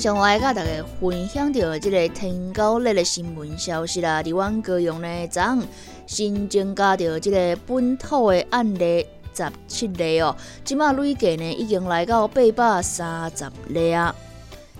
[0.00, 4.22] 上，来甲大家分享到即个天高热的新闻消息啦。
[4.22, 5.62] 伫阮高雄呢，昨昏
[6.06, 14.14] 新增加到即个本土的案例十七例哦，即马累计呢已经来到八百三十例啊。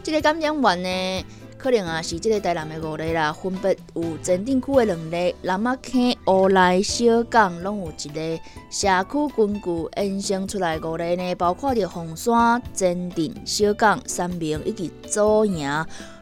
[0.02, 1.24] 即个感染源呢？
[1.62, 15.68] 可能啊是即个台南的五例啦，分别有前镇区的两例，南仔坑、乌来小港拢有一个，社区根据延伸出来五例呢，包括着凤山、前镇、小港、三明以及左营，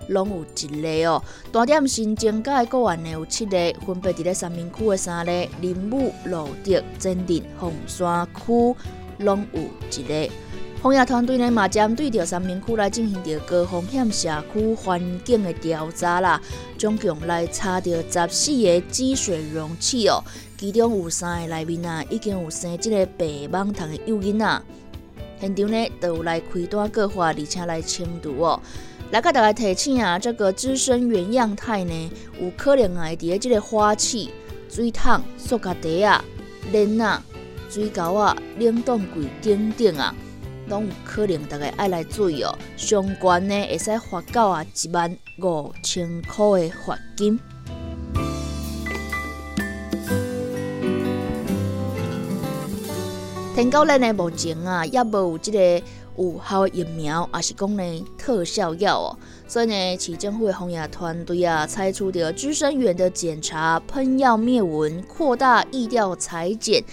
[0.08, 1.22] 拢有一个哦。
[1.52, 8.74] 大点新增加的个案呢有七个，分别伫咧三明区的三个，林武、路德、镇定、凤山区
[9.18, 10.32] 拢有一个。
[10.80, 16.40] 风雅团队呢嘛针对着三明区来进行着高风险社区环境的调查啦，
[16.78, 20.22] 总共来查着十四个积水容器哦，
[20.56, 24.62] 其中有三个内面啊已经有生即个白蠓虫的幼囡仔，
[25.40, 28.60] 现场呢都有来开单各化，而且来清除哦。
[29.10, 34.30] 来甲大家提醒啊，这个滋生原样态呢，有可能啊伫咧即个花器、
[34.70, 36.24] 水桶、塑胶袋啊、
[36.70, 37.20] 链啊、
[37.68, 40.14] 水沟啊、冷冻柜等等啊。
[40.68, 42.56] 拢有可能，大家爱来注意哦。
[42.76, 47.38] 相关呢会使罚到啊一万五千块的罚金。
[53.54, 55.82] 天到咱的，目前啊也无有即个
[56.16, 59.18] 有效疫苗，也是讲呢特效药哦。
[59.48, 66.84] 所以呢，市政府的防疫团队啊，采取着资生源的检查、喷药灭蚊、扩大疫调裁剪。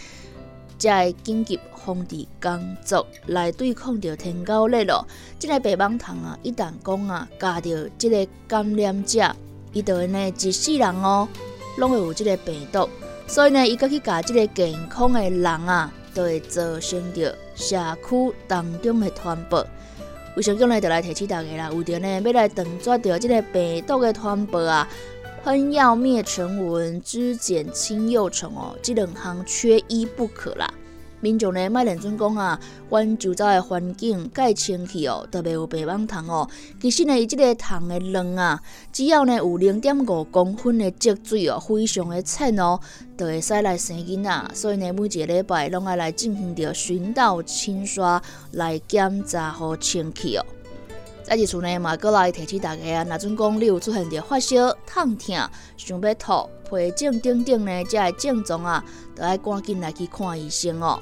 [0.78, 5.06] 才会紧急防治工作来对抗着天高热咯。
[5.38, 9.36] 即个白蠓虫啊，一旦讲啊，加着即个感染者，
[9.74, 11.28] 伊就会呢一世人哦，
[11.78, 12.90] 拢会有即个病毒。
[13.28, 17.76] 所以呢，伊搁去加即个健康的人啊，都会造成着社
[18.08, 19.66] 区当中的传播。
[20.36, 24.88] 卫生局呢，就来提醒大家啦，有着呢要来断绝着即个病毒的传播啊。
[25.46, 30.68] 喷药灭尘蚊、支减清幼虫哦，这两项缺一不可啦。
[31.20, 36.50] 民众呢，卖认真讲啊，阮周遭的环境介清气哦，特别有白蠓虫哦。
[36.82, 38.60] 其实呢，伊即个虫的量啊，
[38.92, 42.80] 只要呢有零点五公分的积水哦，非常的浅哦，
[43.16, 44.52] 就会使来生囡仔。
[44.56, 48.20] 所以呢，每一个礼拜拢爱来进行着巡道清刷，
[48.54, 50.44] 来检查和清气哦。
[51.28, 55.36] 在一处呢，嘛过来提醒大家啊，若准讲你有出现着发烧、痛痛、
[55.76, 61.00] 想要吐、皮疹等等呢，这个症状啊，都要赶紧来去看医生哦。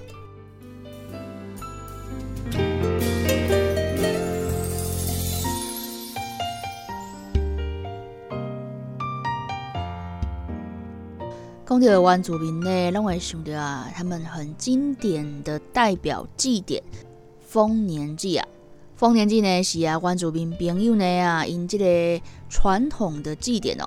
[11.66, 16.82] 讲到原住民呢，拢会想到啊，他们很经典的代表祭典——
[17.46, 18.48] 丰年祭啊。
[19.04, 23.86] 丰年祭呢是啊，原住民朋友呢啊，因这个传统的祭典哦，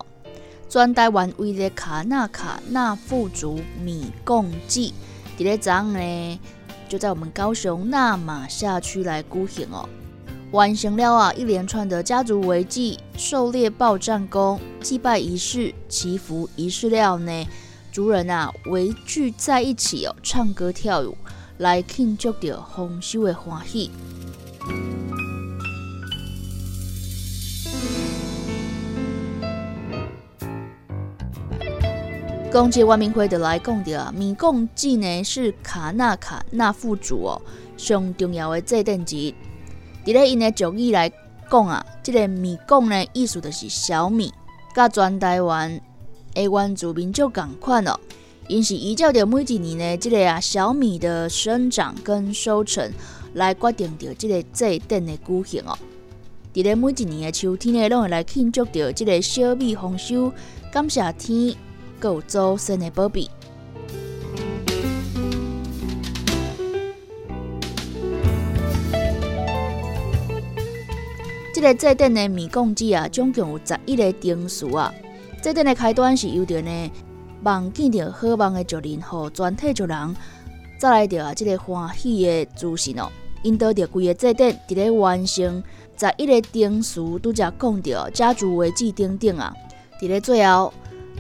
[0.69, 4.93] 专台湾为的卡纳卡纳富族米贡祭，
[5.39, 6.41] 伫咧昨呢
[6.87, 9.89] 就在我们高雄纳马下区来举行哦。
[10.51, 17.47] 完成了啊一连串的家族围祭、狩猎报战功、祭拜仪式、祈福仪式了呢，
[17.91, 21.17] 族人啊围聚在一起哦，唱歌跳舞
[21.57, 23.91] 来庆祝着丰收的欢喜。
[32.59, 37.43] 公祭万民会的来讲着，米贡祭呢是卡纳卡纳富族哦
[37.77, 39.35] 上重要的祭典之一。
[40.07, 41.13] 伫咧因的俗语来
[41.51, 44.33] 讲啊，即个米贡呢意思就是小米，
[44.75, 45.79] 甲全台湾
[46.33, 48.01] 的原住民就共款哦。
[48.49, 52.91] 因是依照着每一年呢，即个啊小米的生长跟收成
[53.35, 55.77] 来决定着即个祭典的举行哦。
[56.55, 60.33] 伫咧每一年的秋天呢，拢会来庆祝着即个小米丰收，
[60.73, 61.55] 感谢天。
[61.99, 63.29] 够祖先的宝贝。
[71.55, 74.93] 这个祭典的米贡子啊，总共有十一个灯数啊。
[75.43, 76.91] 祭典的开端是由着呢，
[77.45, 80.17] 望见着好望的族人和全体族人，
[80.79, 83.09] 再来着啊，这个欢喜的主神哦，
[83.43, 85.63] 引导着规个祭典伫咧完成
[85.99, 89.51] 十一个灯数，拄则讲着家族为祭等等啊。
[89.99, 90.75] 伫咧最后，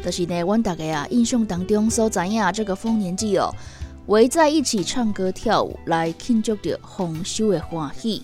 [0.07, 3.53] 就是呢，阮大家啊印象当中所知影这个丰年祭哦，
[4.07, 8.23] 围在一起唱歌跳舞来庆祝着丰收的欢喜。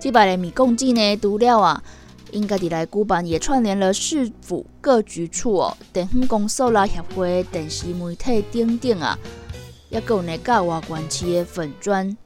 [0.00, 1.82] 这摆的米贡祭呢，除了啊。
[2.30, 9.18] 应该伫来举办，也串联了市府各局处哦，电信公司啦、协会、电视媒体等等啊，
[9.90, 12.16] 也有呢甲外关市的粉砖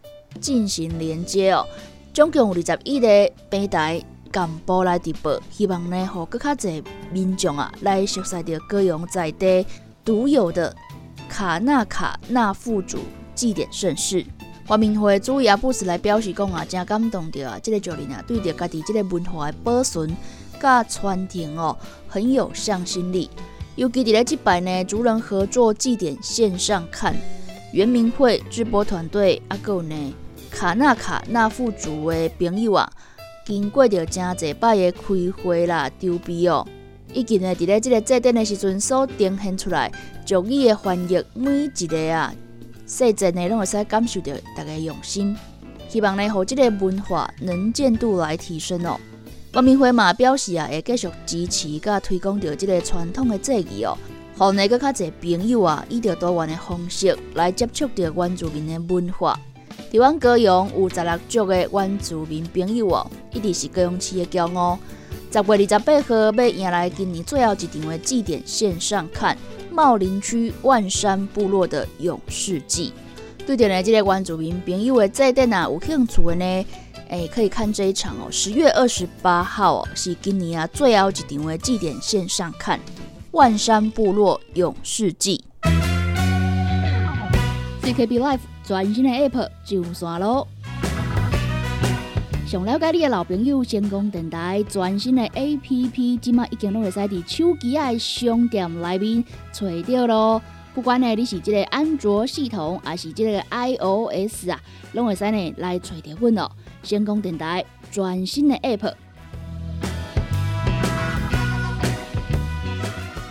[0.40, 1.66] 进行连接哦。
[2.14, 4.00] 总共有二十一个平台
[4.36, 9.64] 干部来直播，希望呢，互更较侪民众啊来熟悉着各用在地
[10.04, 10.76] 独有的
[11.26, 12.98] 卡纳卡纳富主
[13.34, 14.22] 祭典盛事。
[14.66, 17.58] 华明会主阿布斯来表示讲啊，真感动着啊！
[17.62, 20.14] 这个族人啊，对着家己这个文化的保存
[20.60, 21.74] 甲传承哦，
[22.06, 23.30] 很有向心力。
[23.76, 27.16] 尤其伫咧即摆呢，族人合作祭典线上看，
[27.72, 30.14] 原民会直播团队啊，有呢
[30.50, 32.92] 卡纳卡纳富族的朋友啊，
[33.46, 35.00] 经过着真侪摆的开
[35.40, 36.66] 会啦、筹备哦，
[37.14, 39.88] 以及呢，伫咧即个祭典的时阵所呈现出来，
[40.26, 42.34] 族语的翻译每一个啊。
[42.86, 45.36] 细节内拢会使感受到大家用心，
[45.88, 48.98] 希望呢，互即个文化能见度来提升哦。
[49.52, 53.96] 王明辉嘛表示啊，会继续支持甲推广着即个传统的祭仪哦，
[54.36, 59.38] 互呢个较侪朋友啊，以着多元的方式来接触着原住民的文化。
[59.92, 64.78] 台湾高雄有十六族的原住民朋友哦，一直是高雄市的骄傲。
[65.30, 69.36] 十月二十八号要迎来今年最后一场的祭典线上看。
[69.70, 72.94] 茂林区万山部落的勇士祭，
[73.46, 76.66] 对点呢，这个原住民朋友的祭典啊，有兴趣的呢，
[77.10, 78.28] 诶，可以看这一场哦。
[78.30, 82.80] 十月二十八号哦，是今年啊最后一场的祭典线上看
[83.32, 85.44] 万山部落勇士祭。
[87.86, 90.44] CKB Life 全新的 App 上线喽！
[92.44, 100.42] 想了解你的老朋友，成功电台全新的 A P P，即马已经拢会使伫手机的商店内面找到咯。
[100.74, 104.60] 不管呢你是即个安卓系统，还是即个 I O S 啊，
[104.94, 106.50] 拢会使呢来找到阮哦。
[106.82, 108.94] 成功电台全新的 App，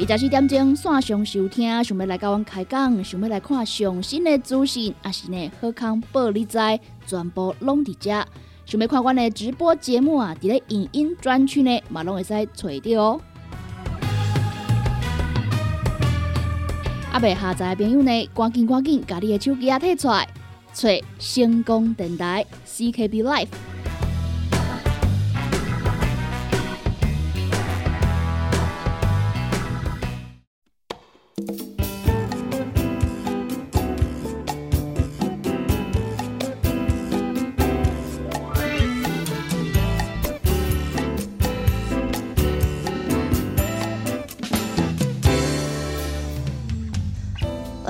[0.08, 6.60] 二十四点钟线上收听，想要来跟阮开讲，想要来看上新的资讯，还是呢好康报你知，
[7.08, 8.24] 全部拢伫遮。
[8.68, 13.22] 想要看阮的直播节目啊，伫咧影音专区呢，嘛拢会使找到哦。
[17.12, 20.30] 阿未下载的朋友呢，赶紧赶紧，把你的手机啊摕出来，
[20.72, 20.88] 找
[21.18, 23.75] 成功电台 CKB Life。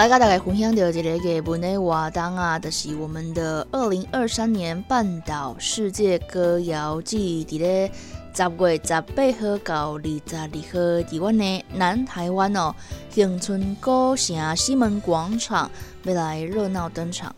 [0.06, 7.92] 来跟大家分享到一个个文的活动啊，就是我们的二零二三年半岛世界歌谣季，伫咧
[8.32, 12.76] 十月十八号到二十二号，伫阮的南台湾哦，
[13.16, 15.72] 恒春古城西门广场
[16.04, 17.36] 要来热闹登场。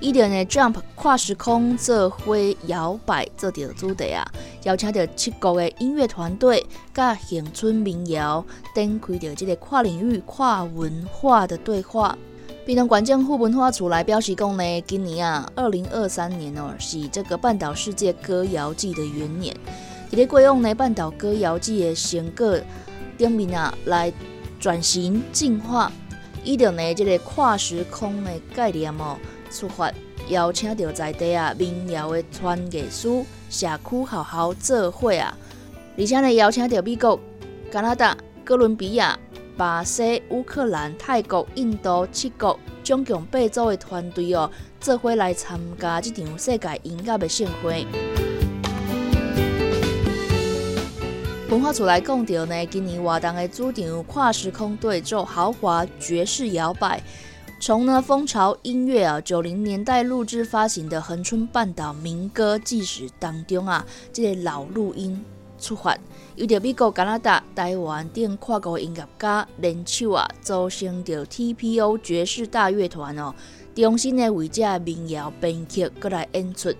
[0.00, 2.34] 伊着呢 Jump 跨时空做花
[2.66, 4.26] 摇摆做着主题啊，
[4.62, 8.42] 邀请着七国的音乐团队，甲乡村民谣，
[8.74, 12.16] 展开着即个跨领域、跨文化的对话。
[12.64, 19.54] 屏东县政府文化处来表示讲呢，今年啊，二零二三年哦，是这个半岛世界歌谣季的元年。
[20.10, 22.58] 伫咧过往呢，半岛歌谣季的成果
[23.18, 24.10] 顶面啊，来
[24.58, 25.92] 转型进化，
[26.42, 29.18] 伊着呢，即个跨时空的概念哦。
[29.50, 29.92] 出发
[30.28, 33.08] 邀请到在地啊民谣的传艺师、
[33.50, 35.36] 社区好好做伙啊，
[35.98, 37.18] 而且呢邀请到美国、
[37.70, 39.18] 加拿大、哥伦比亚、
[39.56, 47.86] 巴西、乌克兰、泰国、印度七国总共八组的团队哦，做伙来参加这场世界音乐的盛会。
[51.50, 57.02] 文化处来讲到呢，今年活动的主场跨时空对奏豪华爵士摇摆。
[57.62, 65.22] 从呢蜂巢音乐啊九零年代录制发行的恒春半岛民歌纪实当中啊，这个老录音
[65.58, 65.94] 出发，
[66.36, 73.34] 由着美国、加拿大、台湾等跨国音乐家联手啊，组成着 TPO 爵士大乐团哦，
[73.76, 76.72] 重新的为这民谣编曲过来演出。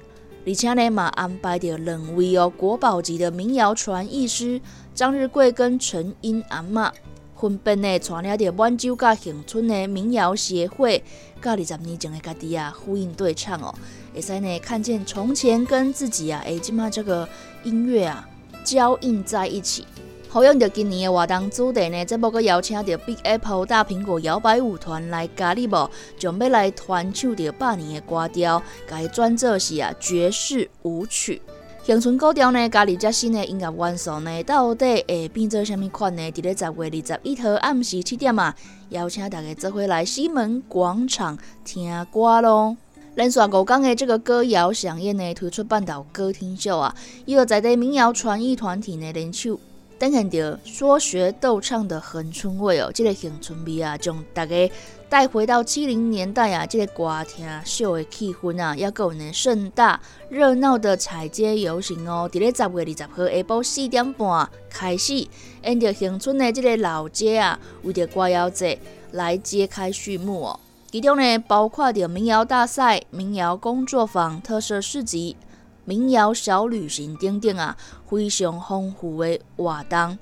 [0.46, 4.58] 而且呢嘛安排着两位哦国宝级的民谣传艺师
[4.94, 6.90] 张日贵跟陈英阿嬷，
[7.40, 11.02] 分别呢带领着满洲甲恒春的民谣协会，
[11.42, 13.74] 甲二十年前的家己啊呼应对唱哦，
[14.14, 17.26] 会使呢看见从前跟自己啊，诶，即马这个
[17.64, 18.28] 音乐啊
[18.62, 19.86] 交印在一起。
[20.28, 31.42] 好用着今年的活动主题呢，节目阁邀请着 Big Apple 大苹果摇摆舞团来加入无，准备来传唱着百年的歌调，改转做是啊爵士舞曲。
[31.82, 36.30] 乡村古调呢，加入这新的音乐元素呢，到底会变做啥物款呢？
[36.30, 38.54] 伫咧十月二十一号暗时七点啊，
[38.90, 42.76] 邀请大家做伙来西门广场听歌咯。
[43.14, 46.94] 连续五天的这个歌谣响宴呢，推出半岛歌厅秀啊，
[47.24, 49.58] 伊个在地民谣传艺团体呢联手。
[50.00, 54.72] 等现着说学逗唱的恒春味哦，这个恒春味啊，将大家
[55.10, 62.26] 带回到七零年代啊，这个歌厅秀的气氛啊，也够呢盛大热闹的彩街游行哦。
[62.32, 65.28] 伫咧十月二十号下晡四点半开始，
[65.62, 68.78] 沿着恒春的这个老街啊，为着歌谣节
[69.10, 70.60] 来揭开序幕哦。
[70.90, 75.36] 其中呢，包括着民谣大赛、民谣工作坊、特色市集。
[75.84, 77.76] 民谣小旅行等等啊，
[78.08, 80.18] 非常丰富的活动，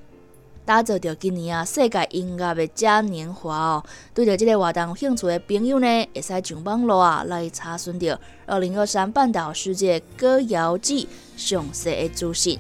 [0.64, 3.84] 打造着今年啊世界音乐的嘉年华哦。
[4.14, 12.58] 对着这个活动有兴趣的朋友呢，会使上网络啊来查询着二零二三半岛世界歌谣季详细的资讯。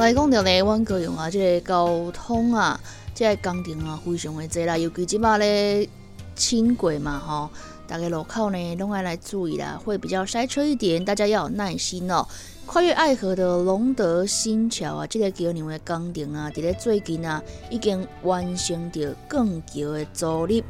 [0.00, 2.80] 来讲到呢，阮高雄啊，即个交通啊，
[3.14, 4.78] 即个工程啊，非常的济啦。
[4.78, 5.86] 尤其即摆咧
[6.34, 7.50] 轻轨嘛，吼，
[7.86, 12.26] 大家路口呢，拢爱来注意啦，会比较塞车一点，大家要有耐心哦。
[12.64, 20.64] 跨越爱河的龙德新桥啊，即个桥梁的工程啊，伫咧最近啊，已经完成着更桥的阻力，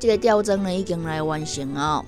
[0.00, 2.04] 即个吊针呢，已经来完成哦。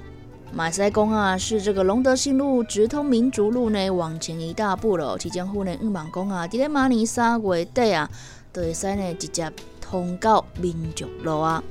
[0.50, 5.16] 马赛公啊，是这个龙德新路直通民族路呢，往前一大步了。
[5.18, 8.10] 即将户呢，五万公啊，伫咧马年三月底啊，
[8.52, 11.62] 都会使呢直接通到民族路啊。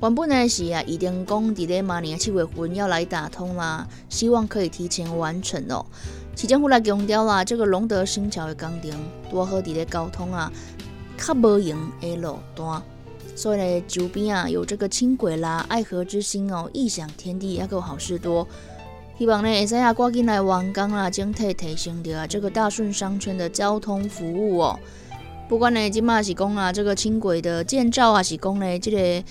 [0.00, 5.84] 原本呢是啊，已经讲伫咧马年七月份要来打通啦，希望可以提前完成哦。
[6.34, 8.90] 即将户来强调啦，这个龙德新桥的工程
[9.30, 10.50] 多好伫咧交通啊，
[11.18, 12.82] 较无用的路段。
[13.34, 18.46] 所以咧，周边啊有这个轻轨啦、爱河之星哦、异想天地也够好事多。
[19.18, 24.78] 希望呢，会使啊赶紧来完工啦，整体提升着啊这个大顺商圈的交通服务哦。
[25.48, 29.24] 不管呢，即嘛是讲啊这个轻轨的建造啊，是讲呢这个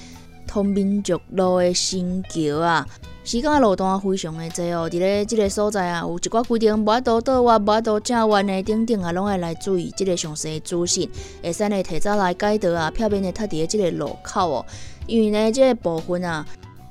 [0.48, 2.88] 通民族路的新桥啊。
[3.23, 11.07] 时间的路段非常的多哦，伫咧即个所在啊，有一寡规定，无法度倒弯，无法度正弯的等等啊，拢爱来注意即个详细资讯，
[11.43, 14.65] 会使呢提早来改道啊，漂面的踏伫即个路口哦。
[15.05, 16.43] 因为呢，即个部分啊，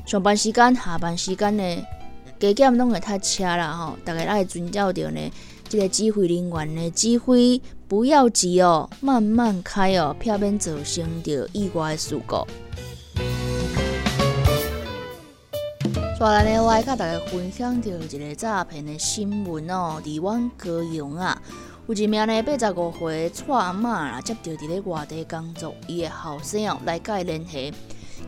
[0.07, 1.87] 上班时间、下班时间呢，
[2.39, 5.21] 加减拢会塞车啦吼，大家爱遵照着呢，
[5.69, 12.47] 即个指挥人员的指挥，不要急哦，慢慢开哦，漂面造成着意外事故。
[16.21, 21.41] 再来呢，我甲大家分享到一个诈骗的新闻哦，伫阮高雄啊，
[21.87, 27.73] 有一名呢八十五岁蔡阿嬷啦，接到伫咧外地工作伊的后生哦来甲伊联系，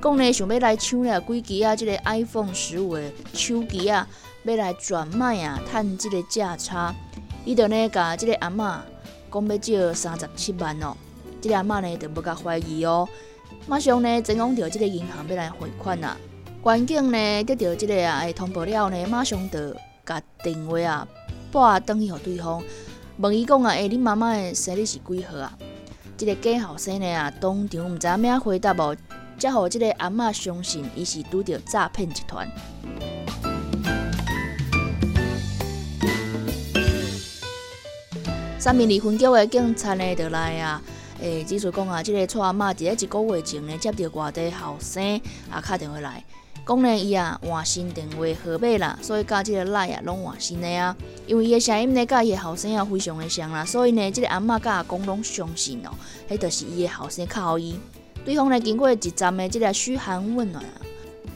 [0.00, 4.08] 讲呢想要来抢了几支啊，即个 iPhone 十五的手机啊，
[4.44, 6.94] 要来转卖啊，趁即个价差，
[7.44, 8.78] 伊就呢甲即个阿嬷
[9.30, 10.96] 讲要借三十七万哦，
[11.42, 13.06] 即个阿嬷呢就无甲怀疑哦，
[13.66, 16.16] 马上呢前往到即个银行要来汇款啊。
[16.62, 19.74] 关警呢得到这个啊，通报了呢，马上就
[20.06, 21.08] 甲电话啊
[21.50, 22.62] 拨转去互对方，
[23.16, 25.58] 问伊讲啊，诶，恁妈妈的生日是几号啊？
[26.16, 28.96] 这个假后生呢啊，当场毋知影咩回答无，
[29.40, 32.48] 才互这个阿嬷相信伊是拄着诈骗集团。
[38.60, 40.80] 三名离婚局的警察呢，就来啊，
[41.22, 46.22] 诶，指出讲啊，这个蔡阿嬷伫咧一个月前呢，接到外地后生啊敲电话来。
[46.66, 50.96] 讲呢，伊啊换新电话号码啦，所以甲即个赖啊拢换新的啊。
[51.28, 55.90] 因为伊的声音呢，甲伊的后生啊非常的像啦，所以呢，即个阿嬷甲阿公拢相信哦，
[56.28, 57.78] 迄就是伊的后生靠好伊。
[58.24, 60.74] 对方呢，经过一站的即个嘘寒问暖啊，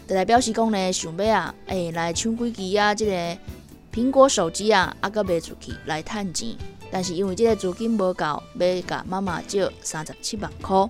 [0.09, 3.38] 就来表示讲呢，想要啊，诶来抢几支啊，即个
[3.95, 6.57] 苹果手机啊，啊，搁卖出去来趁钱。
[6.90, 10.88] 但是因为即个资金无够，要甲妈妈借三十七万块。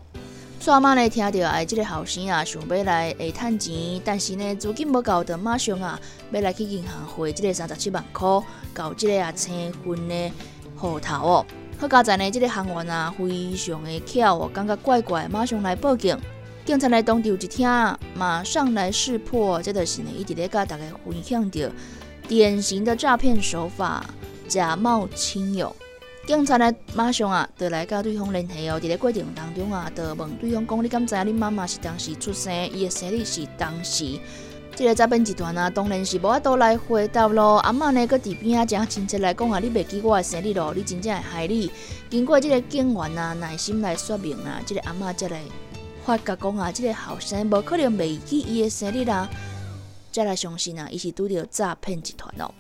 [0.67, 6.00] 阿妈呢听到哎，这个后生啊想要来会趁钱，但是呢资金无够，就马上啊
[6.33, 8.29] 要来去银行汇这个三十七万块，
[8.73, 10.33] 搞这个啊催婚的
[10.76, 11.47] 户头哦。
[11.79, 16.19] 好加在呢，这个行员啊，非常的巧哦，感觉怪怪，马上来报警。
[16.65, 17.69] 警察来当场一听，
[18.17, 21.71] 马上来识破，这就是呢，一直咧甲大家分享着
[22.26, 24.05] 典型的诈骗手法，
[24.49, 25.76] 假冒亲友。
[26.26, 28.80] 警察呢，马上啊，就来甲对方联系哦。
[28.80, 32.52] 伫咧过程当中啊，就问对方讲：你敢知影你妈妈是当时出生？
[32.73, 34.18] 伊的生日是当时？
[34.75, 37.59] 这个诈骗集团啊，当然是无法度来回答咯。
[37.59, 40.75] 阿嬷呢，搁伫边啊，真亲切来讲啊，你袂记我的生日咯？
[40.75, 41.71] 你真正会害你？
[42.11, 45.40] 经过这个警员啊，耐心来说明啊，这个阿嬷才来
[46.04, 49.28] 发觉讲啊，这个后生无可能袂记伊的生日啦，
[50.12, 52.52] 才来相信啊，伊是拄着诈骗集团哦。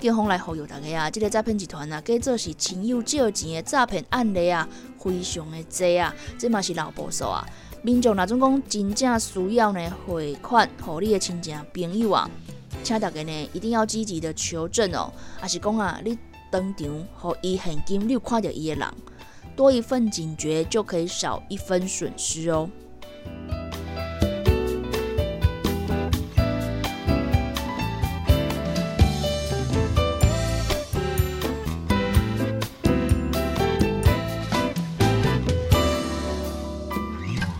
[0.00, 4.66] 警方来呼吁大家啊，这个诈骗集团啊，叫做是亲友借钱的诈骗案例啊，
[4.98, 7.46] 非常的多啊，这嘛是老保守啊。
[7.82, 12.30] 民众若总讲真正需要呢汇款，互你的亲戚朋友啊，
[12.82, 15.12] 请大家呢一定要积极的求证哦。
[15.38, 16.18] 还是讲啊，你
[16.50, 18.88] 当场互伊现金，你有看到伊的人，
[19.54, 22.70] 多一份警觉就可以少一分损失哦。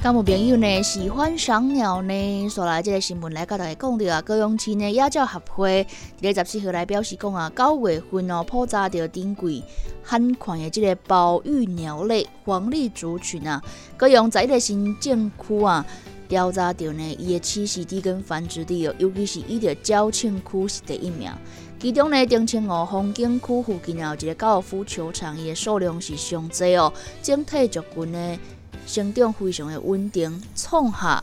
[0.03, 5.87] 咁有朋友呢喜欢赏鸟呢，所来这个新闻来跟大家讲到啊，高雄市呢野鸟协会
[6.23, 9.63] 伫十四号来表示讲啊，九月份哦普查到珍贵
[10.03, 13.63] 罕见的这个保育鸟类黄鹂族群啊，
[13.99, 15.85] 高雄在一个新建区啊
[16.29, 21.31] 调查到呢，伊的栖息地跟繁殖地哦，尤其是伊的郊庆区是第一名，
[21.79, 26.91] 其中呢，丁清湖风景区附近有一个高尔夫球场，伊的数量是上多哦，
[27.23, 28.39] 整体族群呢。
[28.87, 31.23] 生长非常的稳定，创下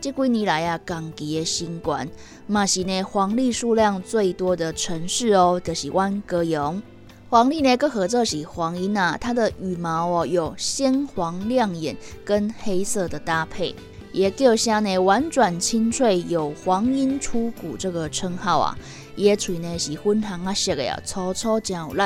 [0.00, 2.08] 这几年来啊，港期的新冠，
[2.46, 6.82] 嘛是呢黄鹂数量最多的城市哦，就是湾高雄。
[7.30, 13.74] 黄鹂呢，个合作是黄莺啊，它的羽毛哦有鲜黄亮眼跟黑色的搭配，
[14.12, 18.76] 也叫声呢婉转清脆，有黄莺出谷这个称号啊。
[19.14, 22.02] 伊的喙呢是粉红啊色的啊，粗粗真有力。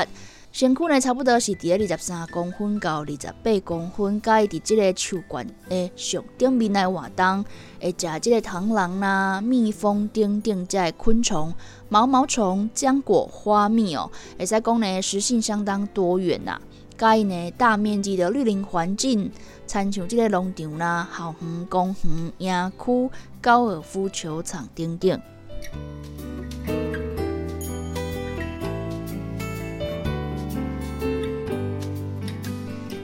[0.56, 7.44] 身躯呢，差不多是伫咧二十三公分到二十八公分，甲伊伫即个树冠诶上顶面来活动，
[7.78, 11.52] 会食即个螳螂啦、蜜蜂等等即个昆虫、
[11.90, 16.58] 毛毛虫、浆果、花蜜哦，会使讲呢，食性相当多元呐。
[16.96, 19.30] 甲伊呢，大面积的绿林环境，
[19.66, 23.10] 参像即个农场啦、校园、公园、野区、
[23.42, 25.20] 高尔夫球场等等。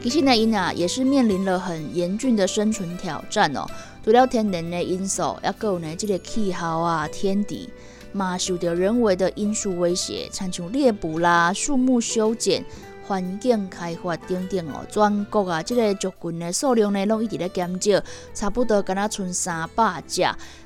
[0.03, 3.65] 其实呢，因啊也是面临了很严峻的生存挑战哦。
[4.05, 7.71] 除了天然的因素，也有呢这个气候啊、天敌，
[8.13, 12.65] 嘛受到人为的因素威胁，参像猎捕啦、树木修剪、
[13.07, 14.85] 环境开发等等哦。
[14.91, 18.03] 全国啊，这个族群的数量呢，拢一直在减少，
[18.35, 20.23] 差不多敢若剩三百只。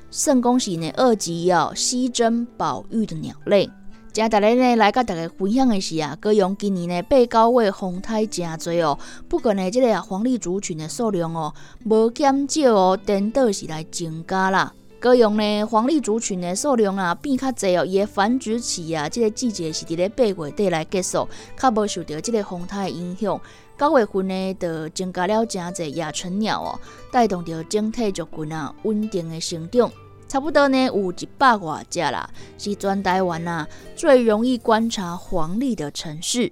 [0.09, 3.69] 圣公是呢二级要西征保育的鸟类。
[4.13, 11.53] 今大家呢来甲大家分享的是啊，高雄今年呢被高位红胎真多哦，不过呢，这个黄鹂族群的数量哦
[11.85, 14.73] 无减少哦，颠倒是来增加啦。
[14.99, 23.39] 高雄呢黄鹂族群的数量啊变较侪哦，伊的繁殖期啊，这个季节是伫咧八月底来结束，较无受到这个红胎的影响。
[23.77, 26.79] 九月份呢，就增加了真侪野春鸟哦，
[27.11, 29.91] 带动着整体族群啊稳定的成长。
[30.27, 36.51] 差不多呢，有一百多只啦，是全台湾啊最容易观察黄历的城市。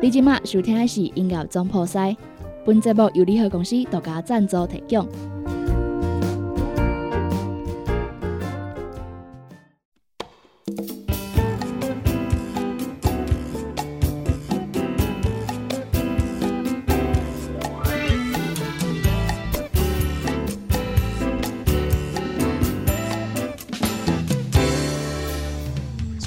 [0.00, 2.16] 你今麦收听的是音乐总破塞，
[2.64, 5.37] 本节目由联合公司独家赞助提供。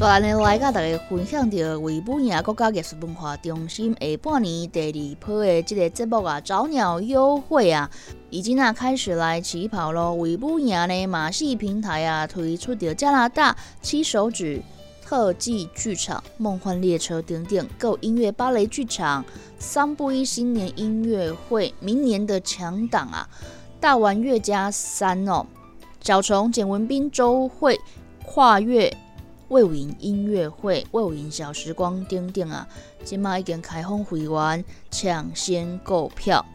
[0.02, 7.88] 昨日来甲大家分享到维吾尔国家艺术文化中心下半年第二波的这个节目啊，早鸟优惠啊，
[8.32, 10.16] 已经啊开始来起跑咯。
[10.16, 14.60] 维吾尔呢马戏平台啊推出的加拿大七手指
[15.06, 19.24] 特技剧场、梦幻列车等等，够音乐芭蕾剧场、
[19.60, 23.30] 三部一新年音乐会，明年的强档啊，
[23.80, 25.46] 大玩乐家三哦，
[26.02, 27.80] 小虫简文斌周会
[28.26, 28.92] 跨越。
[29.52, 32.66] 魏武营音乐会、魏武营小时光等等啊，
[33.04, 36.46] 今麦已经开放会员抢先购票。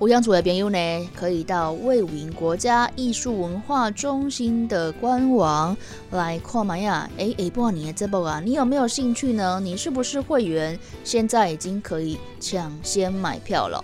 [0.00, 5.76] 有兴趣的朋友呢，可以到魏武营国家艺术文化中心的官网
[6.12, 7.10] 来看嘛呀。
[7.18, 9.58] 哎，下半年的这部啊，你有没有兴趣呢？
[9.60, 10.78] 你是不是会员？
[11.02, 13.82] 现在已经可以抢先买票了。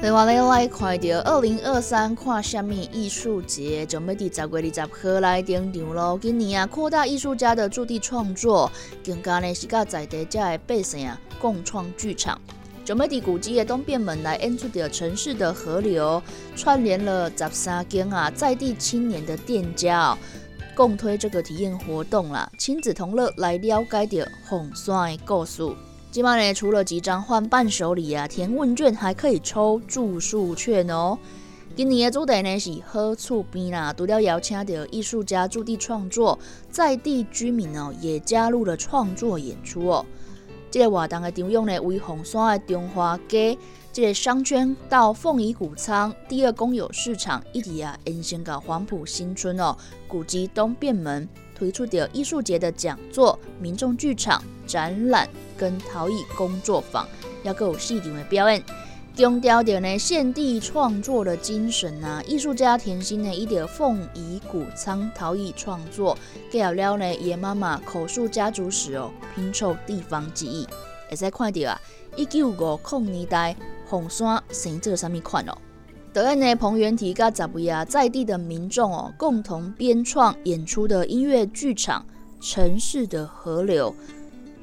[0.00, 4.80] 另外咧，来看到二零二三看虾米艺术节，准备伫十月二十
[5.12, 6.16] 号来登场咯。
[6.22, 8.70] 今年啊，扩大艺术家的驻地创作，
[9.04, 12.40] 更加呢是甲在地遮的百姓啊共创剧场。
[12.84, 16.22] 准备伫古迹的东便门来演出着城市的河流，
[16.54, 20.16] 串联了十三间啊在地青年的店家，
[20.76, 25.68] 共推这个体验活动啦，亲子同乐来了解着红山的故事。
[26.18, 31.16] 今晚呢，除了几张换伴手礼啊，填问卷还可以抽住宿券哦。
[31.76, 36.36] 今年的主题呢是好厝边啦，除了邀请到艺术家驻地创作，
[36.72, 40.04] 在地居民哦也加入了创作演出哦。
[40.72, 43.56] 这个活动的场用呢为红山的中华街，
[43.92, 49.76] 这个商圈到凤仪谷仓第二公有市场，一直啊延伸到黄埔新村哦，
[50.08, 51.28] 古迹东便门。
[51.58, 57.06] 推出的艺术节的讲座、民众剧场、展览跟陶艺工作坊，
[57.42, 58.62] 要有细致的表演。
[59.16, 66.16] 强调的呢，现地创作的精神啊，艺术家甜心呢，一点凤仪谷仓陶艺创作，
[66.48, 70.64] 介绍了呢，爷妈妈口述家族史哦，拼凑地方记忆。
[71.10, 71.80] 会使看到啊，
[72.14, 73.56] 一九五零年代
[73.88, 75.58] 红山生这什么款哦？
[76.12, 82.04] 德安呢，彭元提甲十位啊在地的民众哦，共同编创演出的音乐剧场
[82.52, 83.94] 《城市的河流》。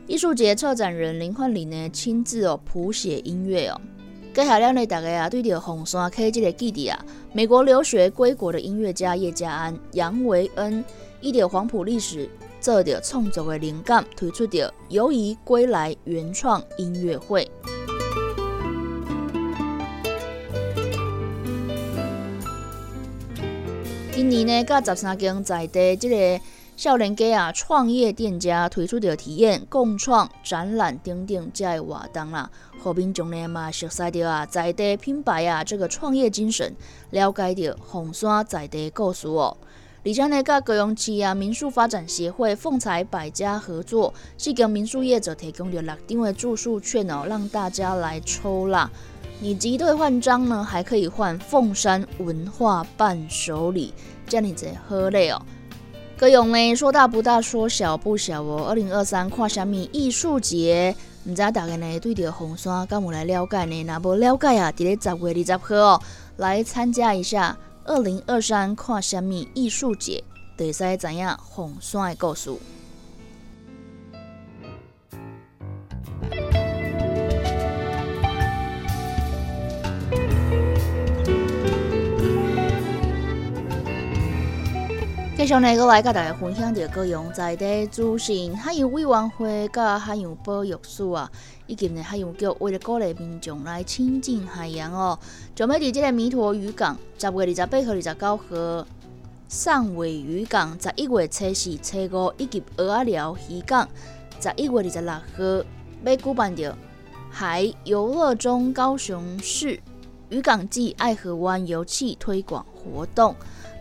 [0.07, 3.79] 艺术节策展人林焕礼呢，亲自哦谱写音乐哦。
[4.33, 10.83] 接下来呢，大家啊对着红山 K 这个基地啊，美国留学归国的音乐家叶家安、杨维恩，
[11.21, 12.27] 一点黄埔历史
[12.59, 17.49] 做着创作的灵感，推出的游移归来原创音乐会。
[24.15, 26.39] 今年呢，甲十三间在地即个
[26.77, 32.49] 少年家啊创业店家推出的体验共创展览等等这个活动啦，
[32.79, 36.73] 和民众呢嘛熟悉到啊在地品牌啊这个创业精神，
[37.09, 39.57] 了解着红山在地故事哦。
[40.05, 48.89] 而且呢，甲高雄市啊民宿发展协会凤彩百家合作，是跟民宿业者提供了六张的住宿券哦，让大家来抽啦。
[49.41, 53.93] 你集队换章呢，还可以换凤山文化伴手礼，
[54.27, 55.41] 这样子喝累哦。
[56.17, 58.65] 歌咏呢，说大不大，说小不小哦。
[58.69, 60.95] 二零二三跨虾米艺术节，
[61.25, 63.83] 唔知大家呢对着红山敢有来了解呢？
[63.83, 66.01] 那无了解啊，伫咧十月二十号哦，
[66.37, 70.23] 来参加一下二零二三跨虾米艺术节，
[70.57, 72.49] 会使知影红山的故事。
[85.45, 88.57] 继续呢，过来甲大家分享着各样在地资讯。
[88.57, 91.31] 海洋委员会甲海洋保育署啊，
[91.67, 95.19] 以及呢海洋局为了鼓励民众来亲近海洋哦，
[95.53, 98.87] 就要伫即个弥陀渔港十月二十八号、二十九号
[99.47, 103.87] 上尾渔港，十一月初四、初五以及鹅寮渔港
[104.39, 105.65] 十一月二十六号
[106.05, 106.75] 要举办着
[107.29, 109.79] 海游乐中高雄市
[110.29, 113.35] 渔港暨爱河湾游憩推广活动。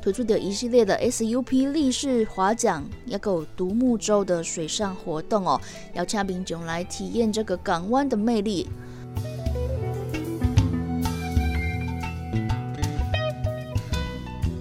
[0.05, 5.59] 推出的一系列的 SUP 立式划桨，也有独木舟的水上活动哦，
[5.95, 8.69] 邀请民众来体验这个港湾的魅力。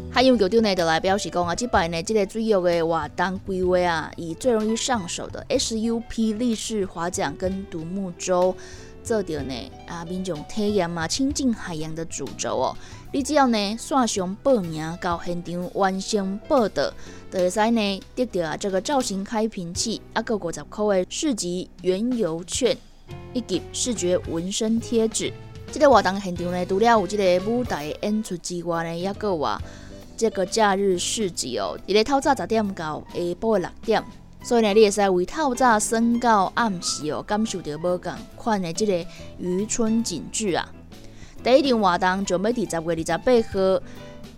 [0.09, 8.55] 还有九长呢，就来表示讲啊，这摆呢，这个主要的活动规划啊，以最容易上手的 SUP 立式划桨跟独木舟。
[9.03, 9.53] 做到呢
[9.87, 12.77] 啊，民众体验嘛，亲近海洋的主轴哦。
[13.13, 16.91] 你只要呢线上报名到现场完成报道，
[17.31, 22.75] 就会使呢得到啊这个造型开瓶器，啊个五十块的市级原油券，
[23.31, 25.31] 以及视觉纹身贴纸。
[25.71, 29.61] 这个活动现场呢，除了有这个舞台演出之外呢，也个话
[30.17, 34.03] 这个假日市集哦，伫咧透早十点到下晡六点。
[34.43, 39.05] 所以呢，你会使为透早升到暗时哦，感受到无共款的这个
[39.37, 40.67] 渔村景致啊。
[41.43, 43.83] 第一场活动就要伫十月二十八号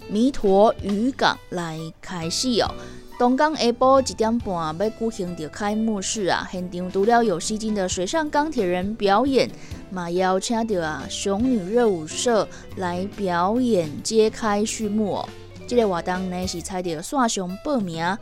[0.10, 2.72] 弥陀渔港来开始哦。
[3.18, 9.50] 东港下晡一点半要举行着开幕式啊，现场除了有吸睛的水上钢铁人表演，
[9.91, 15.30] 嘛邀请到啊熊女热舞社来表演揭开序幕哦。
[15.68, 18.18] 这个活动呢是采着线上报名。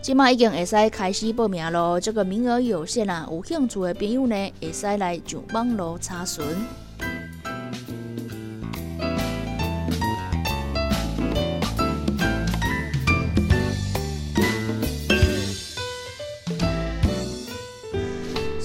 [0.00, 6.42] 即马已经会使开始报名咯，这个名额有限啊，有兴趣的朋友呢，会使来上网络查询。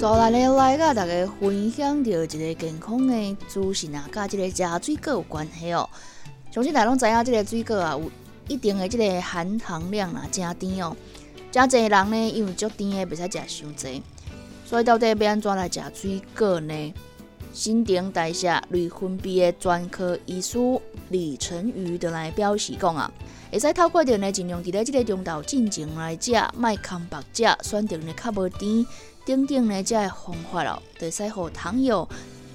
[0.06, 5.90] 所来咧来甲大家分享到一个健康的资讯啊，甲即个食水果有关系哦。
[6.52, 8.12] 相信大家拢知影，即个水果啊，有
[8.48, 10.96] 一定的即个含糖量啊，真甜哦。
[11.52, 14.04] 真侪人呢，因为足甜的，袂使食伤济，
[14.64, 16.94] 所以到底要安怎来食水果呢？
[17.52, 20.60] 新陈代谢内分泌的专科医师
[21.10, 23.12] 李成瑜就来表示讲啊，
[23.52, 28.86] 会使透过着呢，尽量伫咧即个中道进前来食，莫空白食，选择呢较无甜，
[29.26, 32.08] 等等呢这方法哦，会使互糖友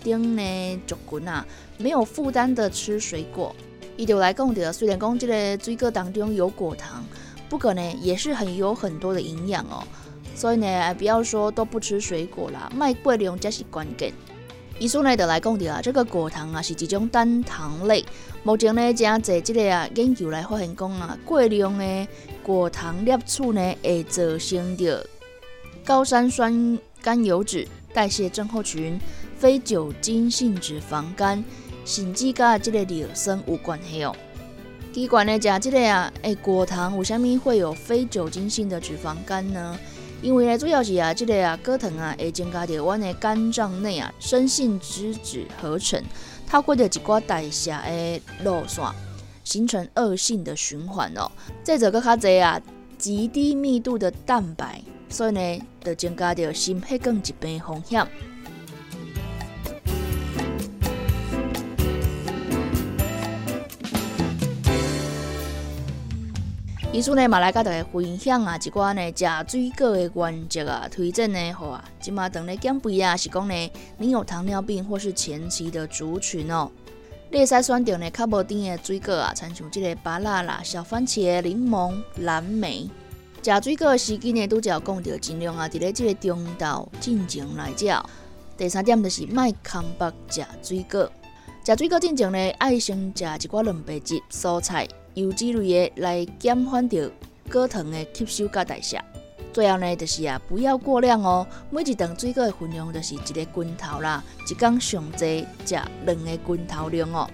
[0.05, 1.45] 等呢族群啊，
[1.79, 3.55] 没有负担的吃水果。
[3.97, 7.05] 伊就来讲着，虽然讲即个水果当中有果糖。
[7.49, 9.83] 不过呢，也是很有很多的营养哦，
[10.37, 14.13] 所以呢，不要说都不吃水果啦，卖过量才是关键。
[14.79, 18.05] 医生呢，就来讲的啊，这个果糖啊是一种单糖类。
[18.45, 22.09] 目前呢，正侪这个啊研究来发现讲啊，过量的
[22.43, 25.05] 果糖摄取呢，会造成着
[25.91, 28.97] 高山酸甘油脂代谢症候群、
[29.37, 31.43] 非酒精性脂肪肝，
[31.85, 34.15] 甚至甲这个尿酸有关系哦。
[34.93, 39.77] 奇怪的食即个啊，诶，果糖为虾米会有非酒精性的脂肪肝呢？
[40.23, 46.01] 因为呢，主要是啊，即个啊果糖啊会增加着阮的肝脏内啊生性脂质合成，
[46.47, 48.85] 透过着一寡代谢的路线，
[49.43, 51.29] 形成恶性的循环哦。
[51.65, 52.63] 再者个较侪啊，
[52.97, 58.07] 极低密度的蛋白，所以呢，就增加着心血管疾病风险。
[66.93, 76.71] 医生呢，嘛来甲大家分享啊，一寡呢食水果的原则啊，推荐呢，好啊，即马等咧减肥啊，是讲呢，你有糖尿病或是前期的族群哦，
[77.31, 82.91] 你会使选择呢较无甜的水果啊，参像即个芭乐啦、小番茄、柠檬、蓝莓。
[83.43, 87.87] 食水果的时机呢，拄则有讲到，尽量啊，伫咧即个中道进前来食。
[88.59, 91.11] 第三点就是卖空白食水果，
[91.65, 94.87] 食水果进前呢，爱先食一寡蛋白质、蔬菜。
[95.15, 97.11] 油脂类的来减缓着
[97.51, 99.03] 果糖的吸收甲代谢。
[99.53, 101.47] 最后呢，就是啊，不要过量哦。
[101.71, 105.75] 每一顿水果的分量就是一个拳头啦，一天上济食
[106.05, 107.29] 两个拳头量哦。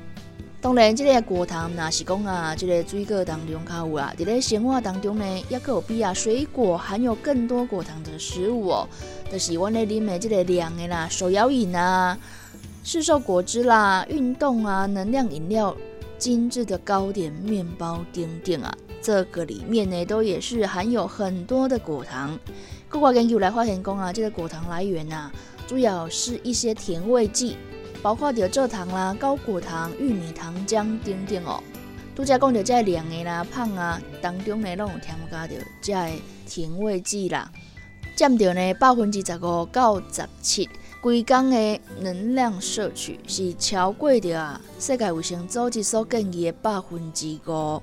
[0.61, 8.89] 当然，这个果糖若是讲啊，这个水果当中较有啊，伫咧生活当中呢，也有比啊水果含有更多果糖的食物哦。
[9.31, 12.19] 就是阮咧啉的这个凉的啦，手摇饮啊，
[12.83, 15.77] 市售果汁啦，运动啊，能量饮料。
[16.19, 22.39] 精致的糕点、面包、等等啊，这个里面呢都也是含有很多的果糖。
[22.89, 25.31] 各国研究来发现讲啊，这个果糖来源呐，
[25.67, 27.59] 主要是一些甜味剂，
[28.07, 31.61] 包括着蔗糖啦、高果糖、玉米糖浆等等哦。
[32.15, 35.93] 拄则讲着这凉的啦、胖啊当中呢，拢有添加着这
[36.47, 37.51] 甜味剂啦，
[38.15, 40.69] 占着呢百分之十五到十七。
[41.03, 47.83] 规工的能量摄取是超过着啊世界卫生组织所建议的百分之五，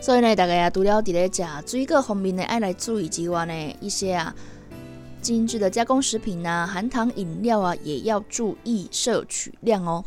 [0.00, 4.34] 所以呢，大家也除了伫咧食水果方面呢，爱来注意之外呢，一些啊
[5.26, 10.04] 精致的加工食品啊、含糖饮料啊，也要注意摄取量哦。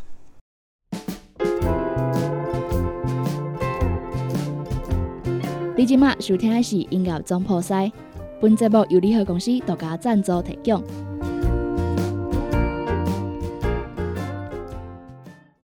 [5.75, 7.91] 你今麦收听的是音乐总破塞，
[8.39, 10.81] 本节目由联合公司独家赞助提供。